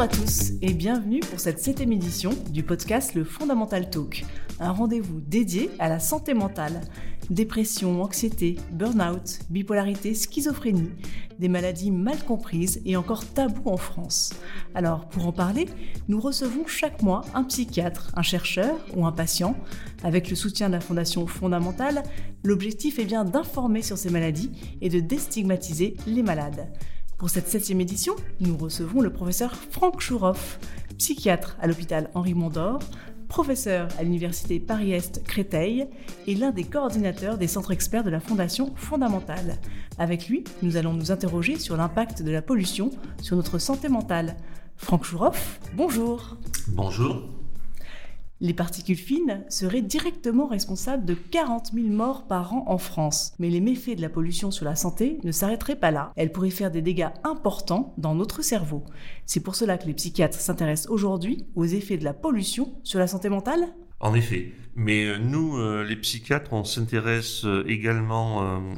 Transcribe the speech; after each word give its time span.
à 0.00 0.08
tous 0.08 0.52
et 0.62 0.72
bienvenue 0.72 1.20
pour 1.20 1.40
cette 1.40 1.58
septième 1.58 1.92
édition 1.92 2.30
du 2.50 2.62
podcast 2.62 3.14
Le 3.14 3.22
Fondamental 3.22 3.90
Talk, 3.90 4.24
un 4.58 4.72
rendez-vous 4.72 5.20
dédié 5.20 5.70
à 5.78 5.88
la 5.88 5.98
santé 5.98 6.32
mentale. 6.32 6.80
Dépression, 7.28 8.02
anxiété, 8.02 8.56
burn-out, 8.72 9.40
bipolarité, 9.50 10.14
schizophrénie, 10.14 10.90
des 11.40 11.48
maladies 11.48 11.90
mal 11.90 12.22
comprises 12.22 12.80
et 12.84 12.96
encore 12.96 13.24
tabous 13.24 13.68
en 13.70 13.78
France. 13.78 14.30
Alors, 14.74 15.08
pour 15.08 15.26
en 15.26 15.32
parler, 15.32 15.66
nous 16.06 16.20
recevons 16.20 16.66
chaque 16.66 17.02
mois 17.02 17.22
un 17.34 17.44
psychiatre, 17.44 18.12
un 18.14 18.22
chercheur 18.22 18.76
ou 18.94 19.06
un 19.06 19.12
patient. 19.12 19.56
Avec 20.04 20.28
le 20.28 20.36
soutien 20.36 20.68
de 20.68 20.74
la 20.74 20.80
Fondation 20.80 21.26
Fondamentale, 21.26 22.02
l'objectif 22.44 22.98
est 22.98 23.06
bien 23.06 23.24
d'informer 23.24 23.82
sur 23.82 23.96
ces 23.96 24.10
maladies 24.10 24.52
et 24.82 24.90
de 24.90 25.00
déstigmatiser 25.00 25.96
les 26.06 26.22
malades. 26.22 26.68
Pour 27.16 27.30
cette 27.30 27.48
septième 27.48 27.80
édition, 27.80 28.14
nous 28.40 28.56
recevons 28.56 29.00
le 29.00 29.12
professeur 29.12 29.54
Franck 29.54 30.00
Chouroff, 30.00 30.58
psychiatre 30.98 31.56
à 31.60 31.66
l'hôpital 31.66 32.10
Henri 32.14 32.34
Mondor, 32.34 32.80
professeur 33.30 33.88
à 33.98 34.02
l'université 34.02 34.60
Paris-Est 34.60 35.22
Créteil 35.24 35.86
et 36.26 36.34
l'un 36.34 36.50
des 36.50 36.64
coordinateurs 36.64 37.38
des 37.38 37.46
centres 37.46 37.70
experts 37.70 38.04
de 38.04 38.10
la 38.10 38.20
Fondation 38.20 38.72
Fondamentale. 38.76 39.56
Avec 39.98 40.28
lui, 40.28 40.44
nous 40.62 40.76
allons 40.76 40.92
nous 40.92 41.12
interroger 41.12 41.56
sur 41.56 41.76
l'impact 41.76 42.22
de 42.22 42.30
la 42.32 42.42
pollution 42.42 42.90
sur 43.22 43.36
notre 43.36 43.58
santé 43.58 43.88
mentale. 43.88 44.36
Franck 44.76 45.04
Chouroff, 45.04 45.60
bonjour. 45.74 46.36
Bonjour. 46.68 47.39
Les 48.42 48.54
particules 48.54 48.96
fines 48.96 49.44
seraient 49.50 49.82
directement 49.82 50.46
responsables 50.46 51.04
de 51.04 51.12
40 51.12 51.72
000 51.74 51.88
morts 51.88 52.26
par 52.26 52.54
an 52.54 52.64
en 52.68 52.78
France. 52.78 53.34
Mais 53.38 53.50
les 53.50 53.60
méfaits 53.60 53.96
de 53.96 54.00
la 54.00 54.08
pollution 54.08 54.50
sur 54.50 54.64
la 54.64 54.76
santé 54.76 55.18
ne 55.24 55.30
s'arrêteraient 55.30 55.76
pas 55.76 55.90
là. 55.90 56.10
Elle 56.16 56.32
pourrait 56.32 56.48
faire 56.48 56.70
des 56.70 56.80
dégâts 56.80 57.10
importants 57.22 57.92
dans 57.98 58.14
notre 58.14 58.40
cerveau. 58.40 58.82
C'est 59.26 59.40
pour 59.40 59.56
cela 59.56 59.76
que 59.76 59.86
les 59.86 59.92
psychiatres 59.92 60.40
s'intéressent 60.40 60.90
aujourd'hui 60.90 61.44
aux 61.54 61.66
effets 61.66 61.98
de 61.98 62.04
la 62.04 62.14
pollution 62.14 62.72
sur 62.82 62.98
la 62.98 63.08
santé 63.08 63.28
mentale 63.28 63.74
En 64.00 64.14
effet, 64.14 64.54
mais 64.76 65.04
euh, 65.04 65.18
nous, 65.18 65.58
euh, 65.58 65.84
les 65.84 65.96
psychiatres, 65.96 66.52
on 66.52 66.64
s'intéresse 66.64 67.44
euh, 67.44 67.64
également 67.66 68.20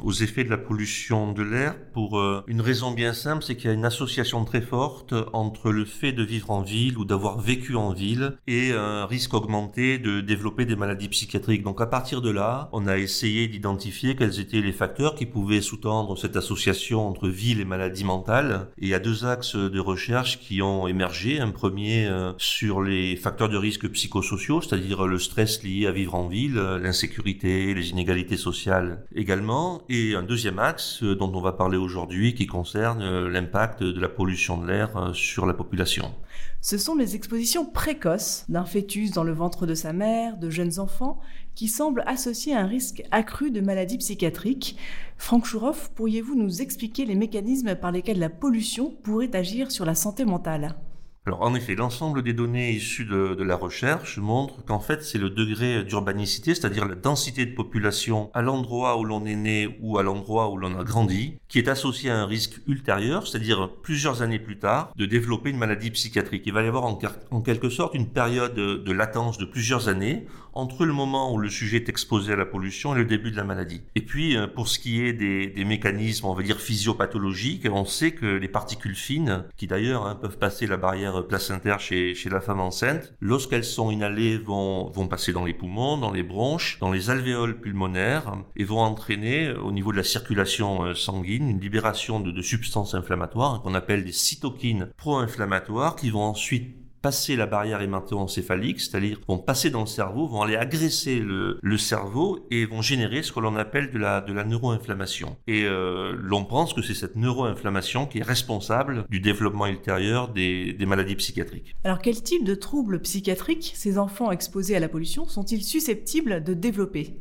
aux 0.03 0.11
effets 0.11 0.43
de 0.43 0.49
la 0.49 0.57
pollution 0.57 1.31
de 1.31 1.43
l'air 1.43 1.75
pour 1.93 2.21
une 2.47 2.61
raison 2.61 2.91
bien 2.91 3.13
simple, 3.13 3.43
c'est 3.43 3.55
qu'il 3.55 3.67
y 3.67 3.69
a 3.69 3.73
une 3.73 3.85
association 3.85 4.43
très 4.45 4.61
forte 4.61 5.13
entre 5.31 5.71
le 5.71 5.85
fait 5.85 6.11
de 6.11 6.23
vivre 6.23 6.51
en 6.51 6.61
ville 6.61 6.97
ou 6.97 7.05
d'avoir 7.05 7.39
vécu 7.39 7.75
en 7.75 7.91
ville 7.91 8.37
et 8.47 8.71
un 8.71 9.05
risque 9.05 9.33
augmenté 9.33 9.99
de 9.99 10.21
développer 10.21 10.65
des 10.65 10.75
maladies 10.75 11.09
psychiatriques. 11.09 11.63
Donc 11.63 11.81
à 11.81 11.85
partir 11.85 12.21
de 12.21 12.29
là, 12.29 12.69
on 12.71 12.87
a 12.87 12.97
essayé 12.97 13.47
d'identifier 13.47 14.15
quels 14.15 14.39
étaient 14.39 14.61
les 14.61 14.71
facteurs 14.71 15.15
qui 15.15 15.25
pouvaient 15.25 15.61
sous-tendre 15.61 16.17
cette 16.17 16.35
association 16.35 17.07
entre 17.07 17.29
ville 17.29 17.59
et 17.59 17.65
maladie 17.65 18.03
mentale. 18.03 18.67
Et 18.79 18.85
il 18.85 18.89
y 18.89 18.95
a 18.95 18.99
deux 18.99 19.25
axes 19.25 19.55
de 19.55 19.79
recherche 19.79 20.39
qui 20.39 20.61
ont 20.61 20.87
émergé. 20.87 21.39
Un 21.39 21.51
premier 21.51 22.09
sur 22.37 22.81
les 22.81 23.15
facteurs 23.15 23.49
de 23.49 23.57
risque 23.57 23.87
psychosociaux, 23.89 24.61
c'est-à-dire 24.61 25.05
le 25.05 25.19
stress 25.19 25.63
lié 25.63 25.82
à 25.87 25.91
vivre 25.91 26.15
en 26.15 26.27
ville, 26.27 26.57
euh, 26.57 26.79
l'insécurité, 26.79 27.73
les 27.73 27.89
inégalités 27.89 28.37
sociales 28.37 29.05
également, 29.15 29.81
et 29.89 30.15
un 30.15 30.23
deuxième 30.23 30.59
axe 30.59 31.03
euh, 31.03 31.15
dont 31.15 31.31
on 31.33 31.41
va 31.41 31.53
parler 31.53 31.77
aujourd'hui 31.77 32.33
qui 32.33 32.47
concerne 32.47 33.01
euh, 33.01 33.29
l'impact 33.29 33.83
de 33.83 33.99
la 33.99 34.09
pollution 34.09 34.57
de 34.57 34.67
l'air 34.67 35.11
sur 35.13 35.45
la 35.45 35.53
population. 35.53 36.13
Ce 36.61 36.77
sont 36.77 36.95
les 36.95 37.15
expositions 37.15 37.65
précoces 37.65 38.45
d'un 38.49 38.65
fœtus 38.65 39.11
dans 39.11 39.23
le 39.23 39.33
ventre 39.33 39.65
de 39.65 39.75
sa 39.75 39.93
mère, 39.93 40.37
de 40.37 40.49
jeunes 40.49 40.79
enfants, 40.79 41.19
qui 41.55 41.67
semblent 41.67 42.03
associer 42.05 42.55
un 42.55 42.65
risque 42.65 43.03
accru 43.11 43.51
de 43.51 43.61
maladies 43.61 43.97
psychiatriques. 43.97 44.77
Franck 45.17 45.45
Chouroff, 45.45 45.91
pourriez-vous 45.95 46.35
nous 46.35 46.61
expliquer 46.61 47.05
les 47.05 47.15
mécanismes 47.15 47.75
par 47.75 47.91
lesquels 47.91 48.19
la 48.19 48.29
pollution 48.29 48.91
pourrait 49.03 49.35
agir 49.35 49.71
sur 49.71 49.85
la 49.85 49.95
santé 49.95 50.25
mentale? 50.25 50.75
Alors 51.25 51.41
en 51.41 51.55
effet, 51.55 51.75
l'ensemble 51.75 52.21
des 52.21 52.33
données 52.33 52.71
issues 52.71 53.05
de, 53.05 53.41
la 53.43 53.55
recherche 53.55 54.17
montrent 54.17 54.63
qu'en 54.65 54.81
fait 54.81 55.03
c'est 55.03 55.17
le 55.17 55.29
degré 55.29 55.83
d'urbanicité, 55.83 56.53
c'est-à-dire 56.53 56.85
la 56.85 56.95
densité 56.95 57.45
de 57.45 57.55
population 57.55 58.29
à 58.33 58.41
l'endroit 58.41 58.97
où 58.97 59.05
l'on 59.05 59.25
est 59.25 59.35
né 59.35 59.77
ou 59.81 59.97
à 59.97 60.03
l'endroit 60.03 60.49
où 60.49 60.57
l'on 60.57 60.77
a 60.77 60.83
grandi, 60.83 61.39
qui 61.47 61.59
est 61.59 61.69
associé 61.69 62.09
à 62.09 62.19
un 62.19 62.25
risque 62.25 62.59
ultérieur, 62.67 63.25
c'est-à-dire 63.25 63.69
plusieurs 63.83 64.21
années 64.21 64.39
plus 64.39 64.59
tard, 64.59 64.91
de 64.97 65.05
développer 65.05 65.49
une 65.49 65.57
maladie 65.57 65.91
psychiatrique. 65.91 66.43
Il 66.45 66.53
va 66.53 66.63
y 66.63 66.67
avoir 66.67 66.83
en, 66.83 67.41
quelque 67.41 67.69
sorte 67.69 67.95
une 67.95 68.09
période 68.09 68.55
de 68.55 68.91
latence 68.91 69.37
de 69.37 69.45
plusieurs 69.45 69.87
années 69.87 70.25
entre 70.53 70.85
le 70.85 70.93
moment 70.93 71.33
où 71.33 71.37
le 71.37 71.49
sujet 71.49 71.77
est 71.77 71.89
exposé 71.89 72.33
à 72.33 72.35
la 72.35 72.45
pollution 72.45 72.95
et 72.95 72.99
le 72.99 73.05
début 73.05 73.31
de 73.31 73.35
la 73.35 73.43
maladie. 73.43 73.81
Et 73.95 74.01
puis, 74.01 74.37
euh, 74.37 74.47
pour 74.47 74.67
ce 74.67 74.79
qui 74.79 75.01
est 75.01 75.13
des, 75.13 75.47
des 75.47 75.65
mécanismes, 75.65 76.27
on 76.27 76.33
va 76.33 76.43
dire 76.43 76.59
physiopathologiques, 76.59 77.67
on 77.71 77.85
sait 77.85 78.11
que 78.11 78.25
les 78.25 78.47
particules 78.47 78.95
fines, 78.95 79.45
qui 79.57 79.67
d'ailleurs 79.67 80.05
hein, 80.05 80.15
peuvent 80.15 80.37
passer 80.37 80.67
la 80.67 80.77
barrière 80.77 81.12
placentaire 81.21 81.79
chez, 81.79 82.15
chez 82.15 82.29
la 82.29 82.41
femme 82.41 82.59
enceinte, 82.59 83.13
lorsqu'elles 83.19 83.63
sont 83.63 83.91
inhalées, 83.91 84.37
vont, 84.37 84.89
vont 84.89 85.07
passer 85.07 85.33
dans 85.33 85.45
les 85.45 85.53
poumons, 85.53 85.97
dans 85.97 86.11
les 86.11 86.23
bronches, 86.23 86.79
dans 86.79 86.91
les 86.91 87.09
alvéoles 87.09 87.59
pulmonaires 87.59 88.33
et 88.55 88.63
vont 88.63 88.79
entraîner 88.79 89.51
au 89.51 89.71
niveau 89.71 89.91
de 89.91 89.97
la 89.97 90.03
circulation 90.03 90.83
euh, 90.83 90.93
sanguine 90.93 91.49
une 91.49 91.59
libération 91.59 92.19
de, 92.19 92.31
de 92.31 92.41
substances 92.41 92.95
inflammatoires 92.95 93.61
qu'on 93.61 93.73
appelle 93.73 94.03
des 94.03 94.11
cytokines 94.11 94.89
pro-inflammatoires 94.97 95.95
qui 95.95 96.09
vont 96.09 96.23
ensuite 96.23 96.82
passer 97.03 97.35
la 97.35 97.45
barrière 97.45 97.81
hémato-encéphalique, 97.81 98.79
c'est-à-dire 98.79 99.19
vont 99.27 99.37
passer 99.37 99.69
dans 99.69 99.81
le 99.81 99.87
cerveau, 99.87 100.25
vont 100.25 100.41
aller 100.41 100.55
agresser 100.55 101.19
le, 101.19 101.77
cerveau 101.77 102.47
et 102.49 102.65
vont 102.65 102.81
générer 102.81 103.23
ce 103.23 103.33
que 103.33 103.41
l'on 103.41 103.57
appelle 103.57 103.91
de 103.91 103.97
la, 103.99 104.21
de 104.21 104.31
la 104.31 104.45
neuroinflammation. 104.45 105.35
Et 105.47 105.65
euh, 105.65 106.15
l'on 106.17 106.45
pense 106.45 106.73
que 106.73 106.81
c'est 106.81 106.93
cette 106.93 107.17
neuroinflammation 107.17 108.07
qui 108.07 108.19
est 108.19 108.23
responsable 108.23 109.05
du 109.09 109.19
développement 109.19 109.67
ultérieur 109.67 110.29
des, 110.29 110.71
des 110.71 110.85
maladies 110.85 111.15
psychiatriques. 111.15 111.75
Alors 111.83 111.99
quel 111.99 112.21
type 112.23 112.45
de 112.45 112.55
troubles 112.55 113.01
psychiatriques 113.01 113.73
ces 113.75 113.97
enfants 113.97 114.31
exposés 114.31 114.77
à 114.77 114.79
la 114.79 114.87
pollution 114.87 115.27
sont-ils 115.27 115.63
susceptibles 115.63 116.41
de 116.41 116.53
développer? 116.53 117.17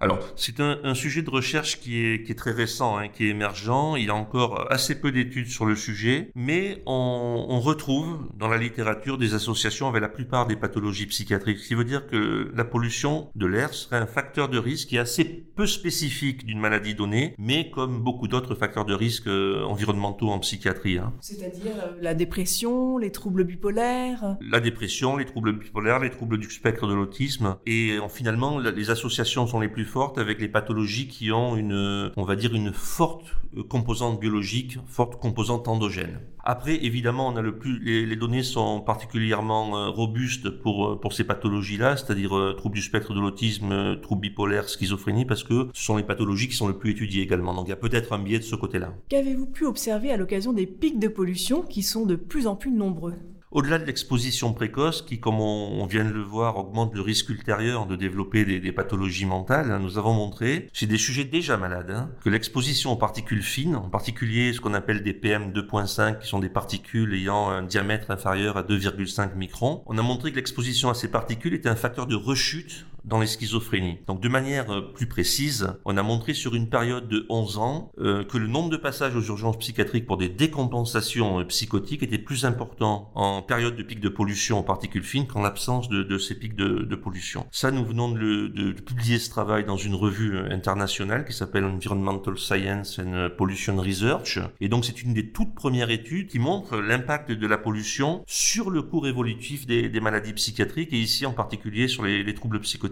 Alors, 0.00 0.20
c'est 0.36 0.60
un, 0.60 0.78
un, 0.84 0.94
sujet 0.94 1.22
de 1.22 1.30
recherche 1.30 1.80
qui 1.80 2.04
est, 2.04 2.22
qui 2.24 2.32
est 2.32 2.36
très 2.36 2.52
récent, 2.52 2.96
hein, 2.96 3.08
qui 3.08 3.26
est 3.26 3.30
émergent. 3.30 3.96
Il 3.96 4.04
y 4.04 4.10
a 4.10 4.14
encore 4.14 4.70
assez 4.70 5.00
peu 5.00 5.10
d'études 5.10 5.48
sur 5.48 5.66
le 5.66 5.74
sujet, 5.74 6.30
mais 6.34 6.82
on, 6.86 7.46
on, 7.48 7.60
retrouve 7.60 8.28
dans 8.36 8.48
la 8.48 8.58
littérature 8.58 9.18
des 9.18 9.34
associations 9.34 9.88
avec 9.88 10.00
la 10.00 10.08
plupart 10.08 10.46
des 10.46 10.56
pathologies 10.56 11.06
psychiatriques, 11.06 11.58
ce 11.58 11.68
qui 11.68 11.74
veut 11.74 11.84
dire 11.84 12.06
que 12.06 12.52
la 12.54 12.64
pollution 12.64 13.30
de 13.34 13.46
l'air 13.46 13.74
serait 13.74 13.96
un 13.96 14.06
facteur 14.06 14.48
de 14.48 14.58
risque 14.58 14.88
qui 14.88 14.96
est 14.96 15.00
assez 15.00 15.24
peu 15.24 15.66
spécifique 15.66 16.46
d'une 16.46 16.60
maladie 16.60 16.94
donnée, 16.94 17.34
mais 17.36 17.70
comme 17.70 18.02
beaucoup 18.02 18.28
d'autres 18.28 18.54
facteurs 18.54 18.84
de 18.84 18.94
risque 18.94 19.26
euh, 19.26 19.64
environnementaux 19.64 20.28
en 20.28 20.38
psychiatrie. 20.38 20.98
Hein. 20.98 21.12
C'est-à-dire 21.20 21.72
euh, 21.76 21.96
la 22.00 22.14
dépression, 22.14 22.98
les 22.98 23.10
troubles 23.10 23.44
bipolaires? 23.44 24.36
La 24.40 24.60
dépression, 24.60 25.16
les 25.16 25.24
troubles 25.24 25.58
bipolaires, 25.58 25.98
les 25.98 26.10
troubles 26.10 26.38
du 26.38 26.48
spectre 26.48 26.86
de 26.86 26.94
l'autisme, 26.94 27.56
et 27.66 27.98
finalement, 28.08 28.58
les 28.58 28.90
associations 28.90 29.46
sont 29.46 29.60
les 29.60 29.68
plus 29.68 29.87
avec 30.16 30.40
les 30.40 30.48
pathologies 30.48 31.08
qui 31.08 31.32
ont 31.32 31.56
une, 31.56 32.12
on 32.16 32.24
va 32.24 32.36
dire, 32.36 32.54
une 32.54 32.72
forte 32.72 33.36
composante 33.68 34.20
biologique, 34.20 34.78
forte 34.86 35.16
composante 35.16 35.68
endogène. 35.68 36.20
Après, 36.44 36.82
évidemment, 36.84 37.28
on 37.28 37.36
a 37.36 37.42
le 37.42 37.58
plus, 37.58 37.78
les, 37.80 38.16
données 38.16 38.42
sont 38.42 38.80
particulièrement 38.80 39.76
euh, 39.76 39.88
robustes 39.90 40.48
pour, 40.48 40.88
euh, 40.88 40.96
pour 41.00 41.12
ces 41.12 41.24
pathologies-là, 41.24 41.96
c'est-à-dire 41.96 42.36
euh, 42.36 42.54
troubles 42.54 42.76
du 42.76 42.82
spectre 42.82 43.12
de 43.12 43.20
l'autisme, 43.20 44.00
troubles 44.00 44.22
bipolaires, 44.22 44.68
schizophrénie, 44.68 45.26
parce 45.26 45.44
que 45.44 45.68
ce 45.74 45.82
sont 45.84 45.96
les 45.96 46.02
pathologies 46.02 46.48
qui 46.48 46.56
sont 46.56 46.68
le 46.68 46.78
plus 46.78 46.92
étudiées 46.92 47.22
également. 47.22 47.54
Donc 47.54 47.66
il 47.66 47.70
y 47.70 47.72
a 47.72 47.76
peut-être 47.76 48.12
un 48.12 48.18
biais 48.18 48.38
de 48.38 48.44
ce 48.44 48.56
côté-là. 48.56 48.94
Qu'avez-vous 49.08 49.46
pu 49.46 49.66
observer 49.66 50.10
à 50.10 50.16
l'occasion 50.16 50.52
des 50.52 50.66
pics 50.66 50.98
de 50.98 51.08
pollution 51.08 51.62
qui 51.62 51.82
sont 51.82 52.06
de 52.06 52.16
plus 52.16 52.46
en 52.46 52.56
plus 52.56 52.70
nombreux? 52.70 53.14
Au-delà 53.50 53.78
de 53.78 53.84
l'exposition 53.84 54.52
précoce, 54.52 55.02
qui, 55.02 55.20
comme 55.20 55.40
on, 55.40 55.86
vient 55.86 56.04
de 56.04 56.12
le 56.12 56.22
voir, 56.22 56.58
augmente 56.58 56.94
le 56.94 57.00
risque 57.00 57.30
ultérieur 57.30 57.86
de 57.86 57.96
développer 57.96 58.44
des, 58.44 58.72
pathologies 58.72 59.24
mentales, 59.24 59.70
hein, 59.70 59.78
nous 59.78 59.96
avons 59.96 60.12
montré, 60.12 60.68
chez 60.72 60.86
des 60.86 60.98
sujets 60.98 61.24
déjà 61.24 61.56
malades, 61.56 61.90
hein, 61.90 62.10
que 62.22 62.28
l'exposition 62.28 62.92
aux 62.92 62.96
particules 62.96 63.42
fines, 63.42 63.76
en 63.76 63.88
particulier 63.88 64.52
ce 64.52 64.60
qu'on 64.60 64.74
appelle 64.74 65.02
des 65.02 65.14
PM 65.14 65.52
2.5, 65.52 66.20
qui 66.20 66.28
sont 66.28 66.38
des 66.38 66.50
particules 66.50 67.14
ayant 67.14 67.48
un 67.48 67.62
diamètre 67.62 68.10
inférieur 68.10 68.56
à 68.56 68.62
2,5 68.62 69.34
microns, 69.34 69.82
on 69.86 69.96
a 69.96 70.02
montré 70.02 70.30
que 70.30 70.36
l'exposition 70.36 70.90
à 70.90 70.94
ces 70.94 71.10
particules 71.10 71.54
était 71.54 71.68
un 71.68 71.76
facteur 71.76 72.06
de 72.06 72.16
rechute 72.16 72.86
dans 73.04 73.20
les 73.20 73.26
schizophrénies. 73.26 73.98
Donc 74.06 74.20
de 74.20 74.28
manière 74.28 74.70
euh, 74.70 74.80
plus 74.80 75.06
précise, 75.06 75.68
on 75.84 75.96
a 75.96 76.02
montré 76.02 76.34
sur 76.34 76.54
une 76.54 76.68
période 76.68 77.08
de 77.08 77.26
11 77.28 77.58
ans 77.58 77.92
euh, 77.98 78.24
que 78.24 78.38
le 78.38 78.46
nombre 78.46 78.70
de 78.70 78.76
passages 78.76 79.16
aux 79.16 79.22
urgences 79.22 79.58
psychiatriques 79.58 80.06
pour 80.06 80.16
des 80.16 80.28
décompensations 80.28 81.40
euh, 81.40 81.44
psychotiques 81.44 82.02
était 82.02 82.18
plus 82.18 82.44
important 82.44 83.10
en 83.14 83.42
période 83.42 83.76
de 83.76 83.82
pic 83.82 84.00
de 84.00 84.08
pollution 84.08 84.58
en 84.58 84.62
particules 84.62 85.02
fines 85.02 85.26
qu'en 85.26 85.42
l'absence 85.42 85.88
de, 85.88 86.18
ces 86.18 86.34
pics 86.34 86.54
de, 86.54 86.96
pollution. 86.96 87.46
Ça, 87.50 87.70
nous 87.70 87.84
venons 87.84 88.10
de, 88.10 88.72
publier 88.72 89.18
ce 89.18 89.30
travail 89.30 89.64
dans 89.64 89.76
une 89.76 89.94
revue 89.94 90.38
internationale 90.50 91.24
qui 91.24 91.32
s'appelle 91.32 91.64
Environmental 91.64 92.36
Science 92.38 92.98
and 92.98 93.30
Pollution 93.36 93.76
Research. 93.76 94.38
Et 94.60 94.68
donc 94.68 94.84
c'est 94.84 95.02
une 95.02 95.14
des 95.14 95.30
toutes 95.30 95.54
premières 95.54 95.90
études 95.90 96.28
qui 96.28 96.38
montre 96.38 96.78
l'impact 96.78 97.30
de 97.30 97.46
la 97.46 97.58
pollution 97.58 98.24
sur 98.26 98.70
le 98.70 98.82
cours 98.82 99.06
évolutif 99.06 99.66
des, 99.66 99.88
des 99.88 100.00
maladies 100.00 100.32
psychiatriques 100.32 100.92
et 100.92 100.98
ici 100.98 101.24
en 101.24 101.32
particulier 101.32 101.88
sur 101.88 102.04
les, 102.04 102.22
les 102.22 102.34
troubles 102.34 102.60
psychotiques 102.60 102.87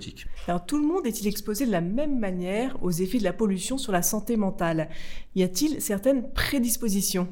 tout 0.67 0.79
le 0.79 0.87
monde 0.87 1.07
est-il 1.07 1.27
exposé 1.27 1.67
de 1.67 1.71
la 1.71 1.81
même 1.81 2.19
manière 2.19 2.77
aux 2.83 2.91
effets 2.91 3.19
de 3.19 3.25
la 3.25 3.33
pollution 3.33 3.79
sur 3.79 3.93
la 3.93 4.03
santé 4.03 4.37
mentale? 4.37 4.89
Y 5.35 5.43
a-t-il 5.43 5.81
certaines 5.81 6.33
prédispositions? 6.33 7.29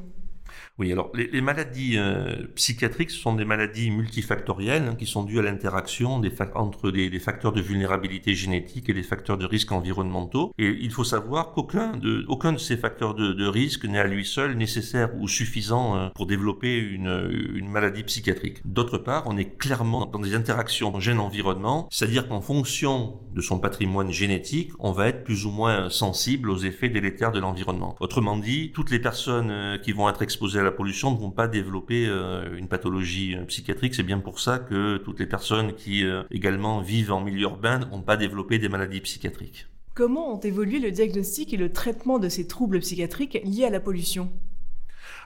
Oui, 0.79 0.93
alors 0.93 1.11
les, 1.14 1.41
maladies 1.41 1.96
euh, 1.96 2.46
psychiatriques 2.55 3.11
sont 3.11 3.35
des 3.35 3.44
maladies 3.44 3.91
multifactorielles 3.91 4.88
hein, 4.88 4.94
qui 4.96 5.06
sont 5.06 5.23
dues 5.23 5.38
à 5.38 5.43
l'interaction 5.43 6.20
entre 6.55 6.91
des, 6.91 7.19
facteurs 7.19 7.52
de 7.52 7.61
vulnérabilité 7.61 8.35
génétique 8.35 8.88
et 8.88 8.94
des 8.94 9.02
facteurs 9.02 9.38
de 9.38 9.46
risque 9.46 9.73
environnementaux. 9.73 10.52
Et 10.58 10.76
il 10.81 10.91
faut 10.91 11.05
savoir 11.05 11.52
qu'aucun 11.52 11.96
de, 11.96 12.26
ces 12.58 12.76
facteurs 12.76 13.14
de, 13.14 13.32
de 13.32 13.46
risque 13.46 13.85
n'est 13.85 13.99
à 13.99 14.06
lui 14.06 14.25
seul 14.25 14.56
nécessaire 14.56 15.11
ou 15.19 15.29
suffisant 15.29 15.96
euh, 15.96 16.08
pour 16.14 16.26
développer 16.26 16.76
une, 16.76 17.52
une 17.55 17.69
maladie 17.69 18.02
psychiatrique. 18.02 18.58
D'autre 18.64 18.99
part, 18.99 19.25
on 19.26 19.37
est 19.37 19.56
clairement 19.58 20.06
dans 20.06 20.19
des 20.19 20.35
interactions 20.35 20.99
gène-environnement, 20.99 21.88
c'est-à-dire 21.91 22.29
qu'en 22.29 22.41
fonction 22.41 23.20
de 23.32 23.41
son 23.41 23.58
patrimoine 23.58 24.11
génétique, 24.11 24.73
on 24.79 24.93
va 24.93 25.08
être 25.08 25.25
plus 25.25 25.46
ou 25.46 25.50
moins 25.50 25.91
sensible 25.91 26.50
aux 26.50 26.58
effets 26.58 26.88
délétères 26.88 27.32
de 27.32 27.41
l'environnement. 27.41 27.96
Autrement 28.00 28.37
dit, 28.37 28.73
toutes 28.73 28.91
les 28.91 28.99
personnes 28.99 29.50
euh, 29.50 29.79
qui 29.79 29.93
vont 29.93 30.08
être 30.08 30.23
exposées 30.34 30.58
à 30.58 30.64
la 30.64 30.72
pollution 30.72 31.12
ne 31.12 31.16
vont 31.16 31.31
pas 31.31 31.46
développer 31.46 32.06
euh, 32.08 32.56
une 32.58 32.66
pathologie 32.66 33.36
euh, 33.36 33.44
psychiatrique. 33.44 33.94
C'est 33.94 34.02
bien 34.02 34.19
pour 34.19 34.40
ça 34.40 34.58
que 34.58 34.96
toutes 34.96 35.20
les 35.20 35.26
personnes 35.26 35.75
qui 35.75 36.04
euh, 36.04 36.25
également 36.32 36.81
vivent 36.81 37.12
en 37.12 37.20
milieu 37.20 37.42
urbain 37.42 37.78
n'ont 37.78 38.02
pas 38.02 38.16
développé 38.16 38.58
des 38.58 38.69
maladies 38.69 39.00
psychiatriques. 39.00 39.69
Comment 39.94 40.34
ont 40.34 40.40
évolué 40.40 40.81
le 40.81 40.90
diagnostic 40.90 41.54
et 41.54 41.56
le 41.56 41.72
traitement 41.72 42.19
de 42.19 42.28
ces 42.28 42.48
troubles 42.48 42.81
psychiatriques 42.81 43.40
liés 43.44 43.64
à 43.64 43.70
la 43.70 43.78
pollution? 43.78 44.28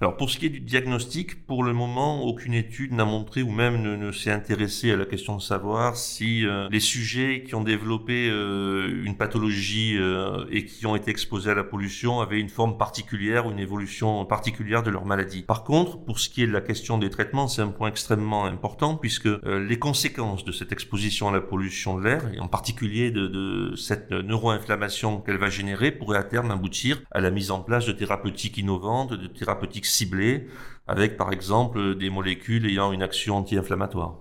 Alors 0.00 0.16
pour 0.16 0.30
ce 0.30 0.38
qui 0.38 0.46
est 0.46 0.50
du 0.50 0.60
diagnostic, 0.60 1.44
pour 1.44 1.64
le 1.64 1.72
moment, 1.72 2.22
aucune 2.22 2.54
étude 2.54 2.92
n'a 2.92 3.04
montré 3.04 3.42
ou 3.42 3.50
même 3.50 3.82
ne, 3.82 4.12
s'est 4.12 4.30
intéressée 4.30 4.92
à 4.92 4.96
la 4.96 5.04
question 5.04 5.36
de 5.36 5.42
savoir 5.42 5.96
si 5.96 6.46
euh, 6.46 6.68
les 6.70 6.78
sujets 6.78 7.42
qui 7.44 7.56
ont 7.56 7.64
développé 7.64 8.28
euh, 8.30 9.02
une 9.04 9.16
pathologie 9.16 9.96
euh, 9.98 10.44
et 10.52 10.64
qui 10.64 10.86
ont 10.86 10.94
été 10.94 11.10
exposés 11.10 11.50
à 11.50 11.54
la 11.54 11.64
pollution 11.64 12.20
avaient 12.20 12.38
une 12.38 12.48
forme 12.48 12.78
particulière 12.78 13.46
ou 13.46 13.50
une 13.50 13.58
évolution 13.58 14.24
particulière 14.24 14.84
de 14.84 14.90
leur 14.90 15.04
maladie. 15.04 15.42
Par 15.42 15.64
contre, 15.64 15.98
pour 15.98 16.20
ce 16.20 16.28
qui 16.28 16.44
est 16.44 16.46
de 16.46 16.52
la 16.52 16.60
question 16.60 16.98
des 16.98 17.10
traitements, 17.10 17.48
c'est 17.48 17.62
un 17.62 17.68
point 17.68 17.88
extrêmement 17.88 18.44
important 18.44 18.96
puisque 18.96 19.28
les 19.44 19.78
conséquences 19.80 20.44
de 20.44 20.52
cette 20.52 20.70
exposition 20.70 21.28
à 21.28 21.32
la 21.32 21.40
pollution 21.40 21.98
de 21.98 22.04
l'air, 22.04 22.32
et 22.32 22.38
en 22.38 22.48
particulier 22.48 23.10
de, 23.10 23.26
de 23.26 23.74
cette 23.74 24.12
neuroinflammation 24.12 25.20
qu'elle 25.20 25.38
va 25.38 25.50
générer, 25.50 25.90
pourraient 25.90 26.18
à 26.18 26.24
terme 26.24 26.52
aboutir 26.52 27.02
à 27.10 27.20
la 27.20 27.30
mise 27.30 27.50
en 27.50 27.60
place 27.60 27.86
de 27.86 27.92
thérapeutiques 27.92 28.58
innovantes, 28.58 29.12
de 29.12 29.26
thérapeutiques 29.26 29.88
ciblés 29.88 30.46
avec 30.87 31.17
par 31.17 31.32
exemple 31.32 31.96
des 31.96 32.11
molécules 32.11 32.67
ayant 32.67 32.93
une 32.93 33.02
action 33.02 33.37
anti-inflammatoire. 33.37 34.17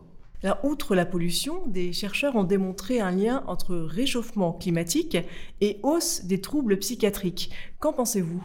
Outre 0.64 0.96
la 0.96 1.06
pollution, 1.06 1.66
des 1.68 1.94
chercheurs 1.94 2.36
ont 2.36 2.44
démontré 2.44 3.00
un 3.00 3.12
lien 3.12 3.44
entre 3.48 3.76
réchauffement 3.76 4.54
climatique 4.54 5.18
et 5.62 5.80
hausse 5.84 6.26
des 6.26 6.42
troubles 6.42 6.78
psychiatriques. 6.78 7.52
Qu'en 7.80 7.94
pensez-vous? 7.94 8.44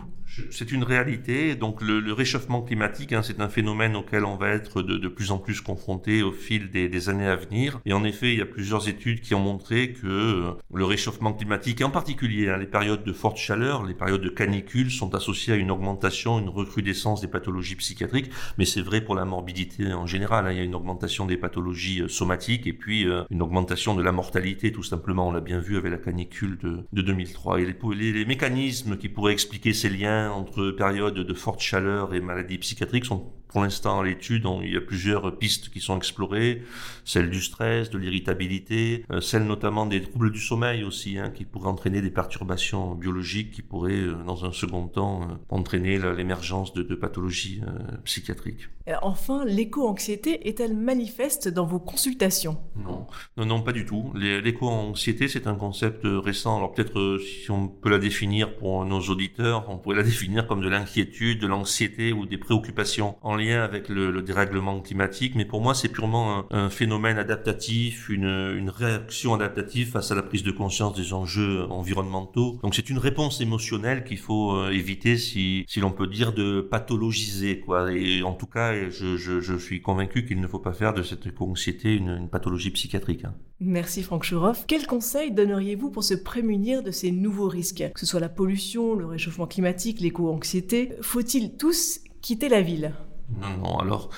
C'est 0.51 0.73
une 0.73 0.83
réalité. 0.83 1.55
Donc 1.55 1.83
le, 1.83 2.13
réchauffement 2.13 2.63
climatique, 2.63 3.13
hein, 3.13 3.23
c'est 3.23 3.41
un 3.41 3.49
phénomène 3.49 3.97
auquel 3.97 4.25
on 4.25 4.37
va 4.37 4.49
être 4.49 4.83
de, 4.83 5.09
plus 5.09 5.31
en 5.31 5.39
plus 5.39 5.61
confronté 5.61 6.23
au 6.23 6.33
fil 6.33 6.71
des, 6.71 7.09
années 7.09 7.27
à 7.27 7.37
venir. 7.37 7.81
Et 7.85 7.93
en 7.93 8.05
effet, 8.05 8.33
il 8.33 8.39
y 8.39 8.43
a 8.43 8.47
plusieurs 8.47 8.89
études 8.89 9.21
qui 9.21 9.35
ont 9.35 9.41
montré 9.41 9.93
que 9.93 10.07
euh, 10.07 10.53
le 10.73 10.85
réchauffement 10.85 11.33
climatique, 11.33 11.83
en 11.83 11.91
particulier 11.91 12.49
hein, 12.49 12.57
les 12.57 12.67
périodes 12.67 13.05
de 13.05 13.13
forte 13.13 13.37
chaleur, 13.37 13.85
les 13.85 13.95
périodes 13.95 14.23
de 14.23 14.29
canicule, 14.29 14.91
sont 14.91 15.15
associées 15.15 15.53
à 15.53 15.57
une 15.57 15.71
augmentation, 15.71 16.39
une 16.39 16.49
recrudescence 16.49 17.21
des 17.21 17.29
pathologies 17.29 17.77
psychiatriques. 17.77 18.31
Mais 18.57 18.65
c'est 18.65 18.83
vrai 18.83 19.03
pour 19.03 19.15
la 19.15 19.25
morbidité 19.25 19.93
en 19.93 20.07
général. 20.07 20.47
Hein. 20.47 20.53
Il 20.53 20.59
y 20.59 20.61
a 20.61 20.65
une 20.65 20.75
augmentation 20.75 21.27
des 21.27 21.37
pathologies 21.37 21.82
euh, 22.01 22.09
somatiques 22.09 22.67
et 22.67 22.73
puis 22.73 23.07
euh, 23.07 23.25
une 23.31 23.43
augmentation 23.43 23.95
de 23.95 24.03
la 24.03 24.13
mortalité, 24.13 24.73
tout 24.73 24.83
simplement. 24.83 25.29
On 25.29 25.33
l'a 25.33 25.41
bien 25.41 25.59
vu 25.59 25.77
avec 25.77 25.91
la 25.91 25.99
canicule 25.99 26.59
de, 26.59 27.03
2003. 27.03 27.61
Et 27.61 27.67
les, 27.67 28.25
mécanismes 28.25 28.97
qui 28.97 29.09
pourraient 29.09 29.33
expliquer 29.33 29.73
ces 29.73 29.89
liens 29.89 30.31
entre 30.31 30.71
périodes 30.71 31.15
de 31.15 31.35
forte 31.35 31.61
chaleur 31.61 32.15
et 32.15 32.21
maladies 32.21 32.59
psychiatriques 32.59 33.05
sont 33.05 33.33
pour 33.53 33.61
l'instant, 33.61 34.01
à 34.01 34.05
l'étude, 34.05 34.47
il 34.63 34.73
y 34.73 34.77
a 34.79 34.81
plusieurs 34.81 35.37
pistes 35.37 35.69
qui 35.69 35.81
sont 35.81 35.99
explorées, 35.99 36.63
celle 37.05 37.29
du 37.29 37.43
stress, 37.43 37.91
de 37.91 37.99
l'irritabilité, 37.99 39.05
euh, 39.11 39.21
celle 39.21 39.45
notamment 39.45 39.85
des 39.85 40.01
troubles 40.01 40.33
du 40.33 40.41
sommeil 40.41 40.85
aussi, 40.85 41.19
hein, 41.19 41.29
qui 41.29 41.45
pourraient 41.45 41.69
entraîner 41.69 42.01
des 42.01 42.11
perturbations 42.11 42.95
biologiques 42.95 43.51
qui 43.51 43.61
pourraient, 43.61 44.07
dans 44.27 44.47
un 44.47 44.53
second 44.53 44.87
temps, 44.87 45.29
entraîner 45.51 45.99
l'émergence 45.99 46.73
de, 46.73 46.83
pathologies 46.95 47.61
psychiatriques. 48.05 48.69
enfin, 49.03 49.45
l'éco-anxiété 49.45 50.49
est-elle 50.49 50.75
manifeste 50.75 51.49
dans 51.49 51.67
consultations 51.79 52.59
Non, 52.77 53.07
non, 53.37 53.63
pas 53.63 53.73
du 53.73 53.85
tout. 53.85 54.13
L'éco-anxiété, 54.15 55.29
c'est 55.29 55.47
un 55.47 55.55
concept 55.55 56.03
récent. 56.05 56.57
Alors 56.57 56.73
peut-être, 56.73 57.19
si 57.19 57.51
on 57.51 57.69
peut 57.69 57.91
la 57.91 57.99
définir 57.99 58.57
pour 58.57 58.85
nos 58.85 59.01
auditeurs, 59.01 59.67
on 59.69 59.79
pourrait 59.79 59.97
la 59.97 60.03
définir 60.03 60.47
comme 60.47 60.61
de 60.61 60.69
l'inquiétude, 60.69 61.41
de 61.41 61.47
l'anxiété 61.47 62.13
ou 62.13 62.27
des 62.27 62.39
préoccupations 62.39 63.17
en 63.23 63.37
lien 63.37 63.63
avec 63.63 63.89
le, 63.89 64.23
dérèglement 64.23 64.81
climatique, 64.81 65.35
mais 65.35 65.45
pour 65.45 65.61
moi 65.61 65.75
c'est 65.75 65.89
purement 65.89 66.45
un, 66.51 66.71
phénomène 66.71 67.19
adaptatif, 67.19 68.09
une, 68.09 68.71
réaction 68.71 69.35
adaptative 69.35 69.91
face 69.91 70.11
à 70.11 70.15
la 70.15 70.23
prise 70.23 70.43
de 70.43 70.51
conscience 70.51 70.97
des 70.97 71.13
enjeux 71.13 71.65
environnementaux. 71.71 72.59
Donc 72.63 72.75
c'est 72.75 72.89
une 72.89 72.99
réponse 72.99 73.41
émotionnelle 73.41 74.05
qu'il 74.05 74.19
faut 74.19 74.57
euh, 74.57 74.71
éviter, 74.71 75.17
si, 75.19 75.65
si 75.69 75.81
l'on 75.81 75.91
peut 75.91 76.07
dire, 76.07 76.33
de 76.33 76.61
pathologiser. 76.61 77.61
Quoi. 77.61 77.93
Et 77.93 78.23
en 78.23 78.33
tout 78.33 78.47
cas, 78.47 78.73
je, 78.89 79.57
suis 79.59 79.83
convaincu 79.83 80.25
qu'il 80.25 80.41
ne 80.41 80.47
faut 80.47 80.59
pas 80.59 80.73
faire 80.73 80.95
de 80.95 81.03
cette 81.03 81.27
anxiété 81.63 81.95
une, 81.95 82.09
une 82.09 82.29
pathologie 82.29 82.71
psychiatrique. 82.71 83.25
Hein. 83.25 83.35
Merci 83.61 84.03
Franck 84.03 84.25
Chouroff. 84.25 84.67
Quels 84.67 84.87
conseils 84.87 85.31
donneriez-vous 85.31 85.91
pour 85.91 86.03
se 86.03 86.15
prémunir 86.15 86.83
de 86.83 86.91
ces 86.91 87.13
nouveaux 87.13 87.49
risques? 87.49 87.85
Que 87.95 88.01
ce 88.01 88.07
soit 88.07 88.19
la 88.19 88.29
pollution, 88.29 88.95
le 88.95 89.07
réchauffement 89.07 89.47
climatique, 89.47 90.01
l'éco-anxiété, 90.01 90.95
faut-il 91.03 91.57
tous 91.57 92.01
quitter 92.21 92.49
la 92.49 92.63
ville? 92.63 92.95
Non, 93.41 93.57
non, 93.59 93.79
alors 93.79 94.11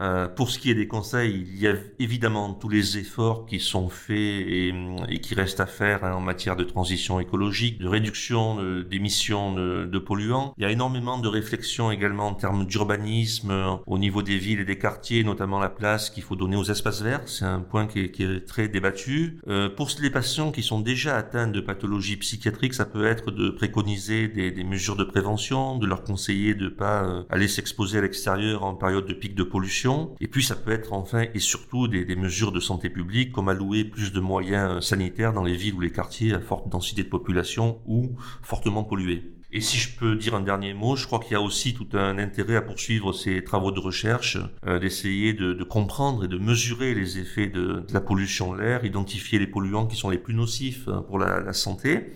euh, 0.00 0.28
pour 0.28 0.50
ce 0.50 0.58
qui 0.58 0.70
est 0.70 0.74
des 0.74 0.88
conseils, 0.88 1.46
il 1.48 1.58
y 1.58 1.66
a 1.66 1.74
évidemment 1.98 2.54
tous 2.54 2.68
les 2.68 2.98
efforts 2.98 3.46
qui 3.46 3.58
sont 3.60 3.88
faits 3.88 4.16
et, 4.16 4.72
et 5.08 5.20
qui 5.20 5.34
restent 5.34 5.60
à 5.60 5.66
faire 5.66 6.04
hein, 6.04 6.12
en 6.12 6.20
matière 6.20 6.56
de 6.56 6.64
transition 6.64 7.20
écologique, 7.20 7.78
de 7.78 7.88
réduction 7.88 8.82
d'émissions 8.82 9.54
de, 9.54 9.98
polluants. 9.98 10.54
Il 10.56 10.62
y 10.62 10.66
a 10.66 10.70
énormément 10.70 11.18
de 11.18 11.28
réflexions 11.28 11.90
également 11.90 12.28
en 12.28 12.34
termes 12.34 12.66
d'urbanisme 12.66 13.50
euh, 13.50 13.74
au 13.86 13.98
niveau 13.98 14.22
des 14.22 14.38
villes 14.38 14.60
et 14.60 14.64
des 14.64 14.78
quartiers, 14.78 15.24
notamment 15.24 15.58
la 15.58 15.68
place 15.68 16.10
qu'il 16.10 16.22
faut 16.22 16.36
donner 16.36 16.56
aux 16.56 16.64
espaces 16.64 17.02
verts. 17.02 17.22
C'est 17.26 17.44
un 17.44 17.60
point 17.60 17.86
qui 17.86 18.00
est, 18.00 18.46
très 18.46 18.68
débattu. 18.68 19.38
Euh, 19.48 19.68
pour 19.68 19.88
les 20.00 20.10
patients 20.10 20.52
qui 20.52 20.62
sont 20.62 20.80
déjà 20.80 21.16
atteints 21.16 21.48
de 21.48 21.60
pathologies 21.60 22.16
psychiatriques, 22.16 22.74
ça 22.74 22.84
peut 22.84 23.06
être 23.06 23.30
de 23.30 23.50
préconiser 23.50 24.28
des, 24.28 24.50
des 24.50 24.64
mesures 24.64 24.96
de 24.96 25.04
prévention, 25.04 25.76
de 25.76 25.86
leur 25.86 26.04
conseiller 26.04 26.54
de 26.54 26.68
pas 26.68 27.04
euh, 27.04 27.22
aller 27.30 27.48
s'exposer 27.48 27.98
à 27.98 28.02
l'extérieur 28.02 28.64
en 28.64 28.74
période 28.74 29.06
de 29.06 29.14
pic 29.14 29.34
de 29.34 29.42
pollution 29.42 29.87
et 30.20 30.28
puis 30.28 30.42
ça 30.42 30.56
peut 30.56 30.72
être 30.72 30.92
enfin 30.92 31.26
et 31.34 31.38
surtout 31.38 31.88
des, 31.88 32.16
mesures 32.16 32.52
de 32.52 32.60
santé 32.60 32.90
publique 32.90 33.32
comme 33.32 33.48
allouer 33.48 33.84
plus 33.84 34.12
de 34.12 34.20
moyens 34.20 34.84
sanitaires 34.84 35.32
dans 35.32 35.44
les 35.44 35.56
villes 35.56 35.74
ou 35.74 35.80
les 35.80 35.92
quartiers 35.92 36.34
à 36.34 36.40
forte 36.40 36.68
densité 36.68 37.02
de 37.02 37.08
population 37.08 37.80
ou 37.86 38.10
fortement 38.42 38.84
pollués. 38.84 39.37
Et 39.50 39.60
si 39.60 39.78
je 39.78 39.96
peux 39.96 40.14
dire 40.14 40.34
un 40.34 40.42
dernier 40.42 40.74
mot, 40.74 40.94
je 40.96 41.06
crois 41.06 41.20
qu'il 41.20 41.32
y 41.32 41.36
a 41.36 41.40
aussi 41.40 41.72
tout 41.72 41.88
un 41.94 42.18
intérêt 42.18 42.56
à 42.56 42.62
poursuivre 42.62 43.12
ces 43.12 43.42
travaux 43.42 43.70
de 43.72 43.80
recherche, 43.80 44.36
euh, 44.66 44.78
d'essayer 44.78 45.32
de, 45.32 45.62
comprendre 45.64 46.24
et 46.24 46.28
de 46.28 46.38
mesurer 46.38 46.94
les 46.94 47.18
effets 47.18 47.46
de, 47.46 47.84
la 47.92 48.00
pollution 48.00 48.54
de 48.54 48.60
l'air, 48.60 48.84
identifier 48.84 49.38
les 49.38 49.46
polluants 49.46 49.86
qui 49.86 49.96
sont 49.96 50.10
les 50.10 50.18
plus 50.18 50.34
nocifs 50.34 50.86
hein, 50.88 51.04
pour 51.06 51.18
la 51.18 51.52
santé, 51.52 52.12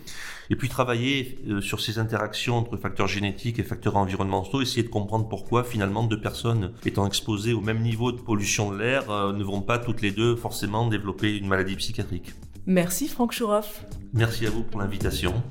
et 0.53 0.57
puis 0.57 0.69
travailler 0.69 1.39
euh, 1.49 1.61
sur 1.63 1.81
ces 1.81 1.99
interactions 1.99 2.59
entre 2.59 2.77
facteurs 2.77 3.09
génétiques 3.09 3.59
et 3.59 3.63
facteurs 3.63 3.97
environnementaux, 3.97 4.61
essayer 4.61 4.83
de 4.83 4.89
comprendre 4.89 5.29
pourquoi 5.29 5.65
finalement 5.65 6.05
deux 6.05 6.21
personnes 6.21 6.73
étant 6.85 7.07
exposées 7.07 7.55
au 7.55 7.63
même 7.63 7.81
niveau 7.81 8.13
de 8.13 8.21
pollution 8.21 8.71
de 8.71 8.79
l'air 8.79 9.11
euh, 9.11 9.33
ne 9.33 9.43
vont 9.43 9.63
pas 9.63 9.79
toutes 9.79 10.03
les 10.03 10.11
deux 10.11 10.37
forcément 10.37 10.87
développer 10.89 11.37
une 11.39 11.47
maladie 11.47 11.77
psychiatrique. 11.77 12.35
Merci 12.67 13.09
Franck 13.09 13.33
Chouroff. 13.33 13.87
Merci 14.13 14.47
à 14.47 14.51
vous 14.51 14.63
pour 14.63 14.81
l'invitation. 14.81 15.43